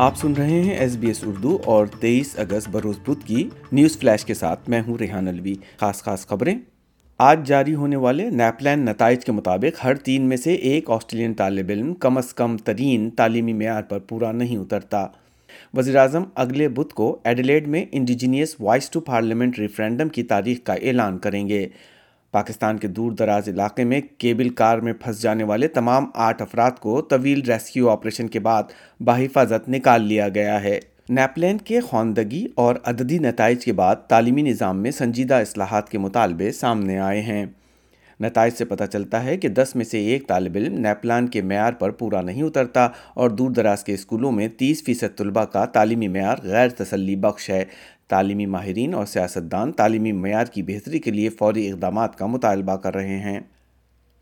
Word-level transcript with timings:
آپ 0.00 0.16
سن 0.16 0.32
رہے 0.32 0.62
ہیں 0.62 0.74
ایس 0.74 0.96
بی 0.96 1.06
ایس 1.06 1.24
اردو 1.26 1.58
اور 1.64 1.86
تیئیس 1.86 2.38
اگست 2.38 2.68
بروز 2.68 2.98
بدھ 2.98 3.26
کی 3.26 3.48
نیوز 3.72 3.98
فلیش 3.98 4.24
کے 4.24 4.34
ساتھ 4.34 4.70
میں 4.70 4.82
ہوں 4.86 4.98
ریحان 4.98 5.28
الوی 5.28 5.54
خاص 5.76 6.02
خاص 6.02 6.26
خبریں۔ 6.26 6.58
آج 7.18 7.48
جاری 7.48 7.74
ہونے 7.74 7.96
والے 7.96 8.30
نیپلین 8.30 8.78
نتائج 8.78 9.24
کے 9.24 9.32
مطابق 9.32 9.84
ہر 9.84 9.94
تین 9.94 10.22
میں 10.22 10.36
سے 10.36 10.54
ایک 10.54 10.90
آسٹریلین 10.90 11.34
طالب 11.34 11.66
علم 11.68 11.94
کم 11.94 12.18
از 12.18 12.34
کم 12.34 12.56
ترین 12.56 13.10
تعلیمی 13.10 13.52
معیار 13.52 13.82
پر 13.82 13.98
پورا 13.98 14.32
نہیں 14.32 14.56
اترتا۔ 14.56 15.06
وزیر 15.74 15.96
اعظم 15.96 16.24
اگلے 16.34 16.68
بدھ 16.68 16.94
کو 16.94 17.18
ایڈیلیڈ 17.24 17.68
میں 17.68 17.84
indigenous 17.92 18.56
voice 18.60 18.90
to 18.90 19.00
parliament 19.00 19.58
referendum 19.58 20.08
کی 20.08 20.22
تاریخ 20.22 20.58
کا 20.64 20.72
اعلان 20.72 21.18
کریں 21.18 21.48
گے۔ 21.48 21.68
پاکستان 22.32 22.78
کے 22.78 22.88
دور 22.88 23.12
دراز 23.12 23.48
علاقے 23.48 23.84
میں 23.84 24.00
کیبل 24.18 24.48
کار 24.48 24.78
میں 24.78 24.92
پھنس 24.92 25.22
جانے 25.22 25.44
والے 25.44 25.68
تمام 25.68 26.06
آٹھ 26.14 26.42
افراد 26.42 26.70
کو 26.70 27.00
طویل 27.00 27.42
ریسکیو 27.42 27.90
آپریشن 27.90 28.28
کے 28.28 28.40
بعد 28.40 28.62
بحفاظت 29.00 29.68
نکال 29.68 30.02
لیا 30.02 30.28
گیا 30.28 30.62
ہے۔ 30.62 30.80
نیپلین 31.08 31.58
کے 31.58 31.80
خواندگی 31.80 32.46
اور 32.54 32.74
عددی 32.84 33.18
نتائج 33.18 33.64
کے 33.64 33.72
بعد 33.72 33.96
تعلیمی 33.96 34.42
نظام 34.42 34.82
میں 34.82 34.90
سنجیدہ 34.90 35.34
اصلاحات 35.34 35.88
کے 35.88 35.98
مطالبے 35.98 36.52
سامنے 36.52 36.98
آئے 36.98 37.20
ہیں۔ 37.20 37.46
نتائج 38.20 38.52
سے 38.52 38.64
پتہ 38.64 38.84
چلتا 38.84 39.24
ہے 39.24 39.36
کہ 39.36 39.48
دس 39.48 39.72
میں 39.74 39.84
سے 39.84 39.98
ایک 39.98 40.28
طالب 40.28 40.56
علم 40.56 40.74
نیپلان 40.74 41.28
کے 41.28 41.42
معیار 41.42 41.72
پر 41.72 41.90
پورا 41.90 42.20
نہیں 42.20 42.42
اترتا 42.42 42.88
اور 43.14 43.30
دور 43.30 43.50
دراز 43.50 43.84
کے 43.84 43.94
اسکولوں 43.94 44.32
میں 44.32 44.48
تیس 44.48 44.82
فیصد 44.84 45.18
طلبہ 45.18 45.44
کا 45.44 45.64
تعلیمی 45.64 46.08
معیار 46.08 46.36
غیر 46.42 46.68
تسلی 46.68 47.16
بخش 47.16 47.50
ہے۔ 47.50 47.64
تعلیمی 48.10 48.46
ماہرین 48.46 48.94
اور 48.94 49.06
سیاستدان 49.06 49.72
تعلیمی 49.72 50.12
معیار 50.12 50.44
کی 50.44 50.62
بہتری 50.62 50.98
کے 50.98 51.10
لیے 51.10 51.28
فوری 51.28 51.70
اقدامات 51.70 52.16
کا 52.16 52.26
مطالبہ 52.26 52.76
کر 52.76 52.94
رہے 52.94 53.18
ہیں۔ 53.18 53.40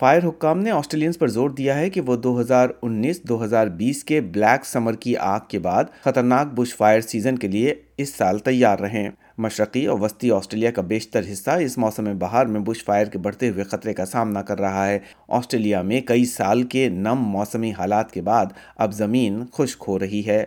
فائر 0.00 0.22
حکام 0.28 0.58
نے 0.58 0.70
آسٹریلینز 0.70 1.18
پر 1.18 1.28
زور 1.28 1.50
دیا 1.50 1.78
ہے 1.78 1.90
کہ 1.90 2.00
وہ 2.00 2.16
دو 2.16 2.40
ہزار 2.40 2.68
انیس 2.82 3.22
دو 3.22 3.44
ہزار 3.44 3.66
بیس 3.66 4.04
کے 4.04 4.20
بلیک 4.20 4.66
سمر 4.66 4.94
کی 4.94 5.16
آگ 5.16 5.40
کے 5.48 5.58
بعد 5.58 5.84
خطرناک 6.00 6.46
بش 6.54 6.76
فائر 6.76 7.00
سیزن 7.00 7.38
کے 7.38 7.48
لیے 7.48 7.74
اس 7.96 8.14
سال 8.14 8.38
تیار 8.38 8.78
رہیں۔ 8.78 9.10
مشرقی 9.38 9.86
اور 9.86 9.98
وسطی 9.98 10.30
آسٹریلیا 10.30 10.70
کا 10.70 10.82
بیشتر 10.82 11.22
حصہ 11.32 11.50
اس 11.50 11.78
موسم 11.78 12.18
بہار 12.18 12.46
میں 12.46 12.60
بش 12.60 12.84
فائر 12.84 13.06
کے 13.06 13.18
بڑھتے 13.18 13.48
ہوئے 13.48 13.64
خطرے 13.64 13.94
کا 13.94 14.04
سامنا 14.04 14.42
کر 14.42 14.60
رہا 14.60 14.88
ہے۔ 14.88 14.98
آسٹریلیا 15.28 15.82
میں 15.82 16.00
کئی 16.00 16.24
سال 16.24 16.62
کے 16.62 16.88
نم 16.88 17.22
موسمی 17.22 17.72
حالات 17.78 18.12
کے 18.12 18.22
بعد 18.22 18.46
اب 18.76 18.92
زمین 18.92 19.42
خشک 19.52 19.84
ہو 19.88 19.98
رہی 19.98 20.22
ہے۔ 20.26 20.44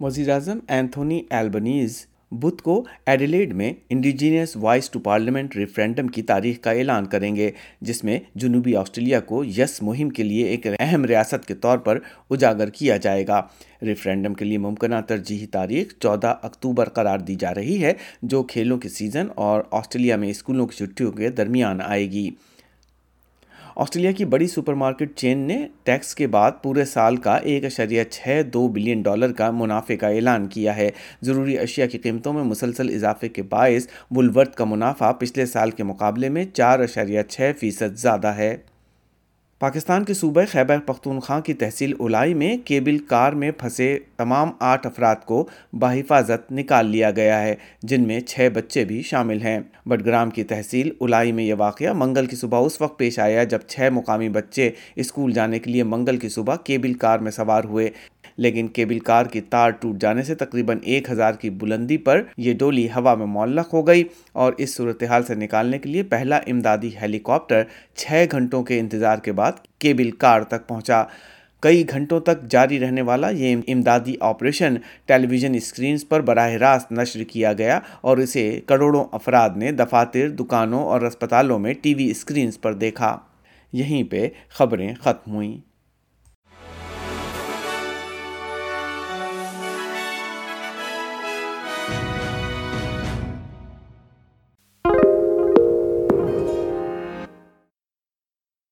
وزیر 0.00 0.30
اعظم 0.30 0.58
اینتھونی 0.68 1.22
ایلبنیز 1.30 2.06
بدھ 2.34 2.62
کو 2.62 2.84
ایڈیلیڈ 3.06 3.52
میں 3.54 3.72
indigenous 3.90 4.56
voice 4.56 4.90
to 4.90 4.98
parliament 4.98 5.56
referendum 5.56 6.06
کی 6.06 6.22
تاریخ 6.22 6.60
کا 6.60 6.70
اعلان 6.70 7.06
کریں 7.06 7.34
گے، 7.36 7.50
جس 7.80 8.04
میں 8.04 8.18
جنوبی 8.34 8.76
آسٹریلیا 8.76 9.20
کو 9.20 9.44
یس 9.44 9.82
مہم 9.82 10.08
کے 10.08 10.22
لیے 10.22 10.46
ایک 10.46 10.66
اہم 10.78 11.04
ریاست 11.04 11.46
کے 11.46 11.54
طور 11.54 11.78
پر 11.78 11.98
اجاگر 12.30 12.68
کیا 12.68 12.96
جائے 12.96 13.26
گا۔ 13.26 13.40
ریفرینڈم 13.82 14.34
کے 14.34 14.44
لیے 14.44 14.58
ممکنہ 14.58 15.00
ترجیحی 15.08 15.46
تاریخ 15.46 15.94
چودہ 15.98 16.34
اکتوبر 16.42 16.88
قرار 16.88 17.18
دی 17.18 17.34
جا 17.34 17.54
رہی 17.54 17.82
ہے، 17.82 17.92
جو 18.22 18.42
کھیلوں 18.42 18.78
کے 18.78 18.88
سیزن 18.88 19.26
اور 19.34 19.62
آسٹریلیا 19.70 20.16
میں 20.16 20.30
اسکولوں 20.30 20.66
کی 20.66 20.76
چھٹیوں 20.76 21.12
کے 21.12 21.28
درمیان 21.28 21.80
آئے 21.80 22.10
گی۔ 22.10 22.28
آسٹریلیا 23.76 24.12
کی 24.12 24.24
بڑی 24.24 24.46
سپر 24.46 24.74
مارکیٹ 24.74 25.16
چین 25.16 25.38
نے 25.38 25.66
ٹیکس 25.82 26.14
کے 26.14 26.26
بعد 26.26 26.50
پورے 26.62 26.84
سال 26.84 27.16
کا 27.16 27.34
ایک 27.36 27.64
اشریہ 27.64 28.04
چھ 28.10 28.42
دو 28.52 28.68
بلین 28.68 29.02
ڈالر 29.02 29.32
کا 29.32 29.50
منافع 29.50 29.94
کا 29.96 30.08
اعلان 30.08 30.46
کیا 30.46 30.76
ہے۔ 30.76 30.90
ضروری 31.22 31.58
اشیاء 31.58 31.86
کی 31.86 31.98
قیمتوں 31.98 32.32
میں 32.32 32.42
مسلسل 32.42 32.94
اضافے 32.94 33.28
کے 33.28 33.42
باعث 33.42 33.86
بلورت 34.10 34.54
کا 34.56 34.64
منافع 34.64 35.12
پچھلے 35.12 35.46
سال 35.46 35.70
کے 35.70 35.84
مقابلے 35.84 36.28
میں 36.28 36.44
چار 36.44 36.78
اشریہ 36.78 37.22
چھ 37.22 37.50
فیصد 37.60 37.96
زیادہ 37.96 38.28
ہے۔ 38.28 38.56
پاکستان 39.64 40.04
کے 40.04 40.14
صوبہ 40.14 40.42
خیبر 40.50 40.78
پختونخوا 40.78 41.40
کی 41.40 41.54
تحصیل 41.54 41.92
الائی 42.00 42.34
میں 42.34 42.56
کیبل 42.64 42.98
کار 42.98 43.32
میں 43.32 43.50
پھنسے 43.50 43.98
تمام 44.16 44.50
آٹھ 44.60 44.86
افراد 44.86 45.16
کو 45.24 45.48
بحفاظت 45.72 46.52
نکال 46.52 46.86
لیا 46.86 47.10
گیا 47.10 47.42
ہے، 47.42 47.54
جن 47.82 48.06
میں 48.06 48.20
چھ 48.20 48.48
بچے 48.54 48.84
بھی 48.84 49.02
شامل 49.02 49.42
ہیں۔ 49.42 49.60
بٹگرام 49.86 50.30
کی 50.30 50.44
تحصیل 50.44 50.90
الائی 51.00 51.32
میں 51.32 51.44
یہ 51.44 51.54
واقعہ 51.58 51.92
منگل 51.92 52.26
کی 52.26 52.36
صبح 52.36 52.58
اس 52.58 52.80
وقت 52.80 52.98
پیش 52.98 53.18
آیا 53.18 53.44
جب 53.44 53.58
چھ 53.66 53.88
مقامی 53.92 54.28
بچے 54.28 54.70
اسکول 54.96 55.32
جانے 55.32 55.58
کے 55.58 55.70
لیے 55.70 55.82
منگل 55.82 56.16
کی 56.16 56.28
صبح 56.28 56.56
کیبل 56.56 56.94
کار 56.94 57.18
میں 57.18 57.30
سوار 57.30 57.64
ہوئے۔ 57.64 57.90
لیکن 58.36 58.68
کیبل 58.68 58.98
کار 58.98 59.26
کی 59.26 59.40
تار 59.40 59.70
ٹوٹ 59.70 59.96
جانے 60.00 60.22
سے 60.22 60.34
تقریباً 60.34 60.78
ایک 60.82 61.10
ہزار 61.10 61.32
کی 61.32 61.50
بلندی 61.50 61.96
پر 61.96 62.22
یہ 62.36 62.54
ڈولی 62.54 62.86
ہوا 62.86 63.14
میں 63.14 63.26
معلق 63.26 63.74
ہو 63.74 63.86
گئی 63.86 64.04
اور 64.32 64.52
اس 64.58 64.74
صورتحال 64.74 65.22
سے 65.22 65.34
نکالنے 65.34 65.78
کے 65.78 65.88
لیے 65.88 66.02
پہلا 66.02 66.36
امدادی 66.36 66.90
ہیلی 67.02 67.18
کاپٹر 67.18 67.62
چھ 67.94 68.24
گھنٹوں 68.30 68.62
کے 68.62 68.80
انتظار 68.80 69.18
کے 69.18 69.32
بعد 69.32 69.52
کیبل 69.78 70.10
کار 70.10 70.42
تک 70.42 70.68
پہنچا۔ 70.68 71.04
کئی 71.60 71.88
گھنٹوں 71.88 72.20
تک 72.20 72.50
جاری 72.50 72.80
رہنے 72.80 73.02
والا 73.02 73.30
یہ 73.30 73.56
امدادی 73.68 74.14
آپریشن 74.20 74.74
ٹیلی 75.06 75.26
ویژن 75.26 75.54
اسکرینز 75.54 76.08
پر 76.08 76.20
براہ 76.20 76.50
راست 76.50 76.92
نشر 76.92 77.22
کیا 77.22 77.52
گیا 77.52 77.80
اور 78.00 78.18
اسے 78.18 78.60
کروڑوں 78.66 79.04
افراد 79.12 79.50
نے 79.56 79.72
دفاتر، 79.72 80.28
دکانوں 80.28 80.84
اور 80.84 81.00
اسپتالوں 81.00 81.58
میں 81.58 81.74
ٹی 81.82 81.94
وی 81.94 82.10
اسکرینز 82.10 82.60
پر 82.60 82.72
دیکھا۔ 82.72 83.18
یہیں 83.72 84.02
پہ 84.10 84.28
خبریں 84.48 84.94
ختم 84.94 85.34
ہوئیں۔ 85.34 85.73